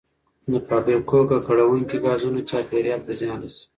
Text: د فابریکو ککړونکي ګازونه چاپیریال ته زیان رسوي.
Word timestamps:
د 0.51 0.53
فابریکو 0.67 1.17
ککړونکي 1.29 1.97
ګازونه 2.05 2.39
چاپیریال 2.49 3.01
ته 3.07 3.11
زیان 3.19 3.39
رسوي. 3.43 3.65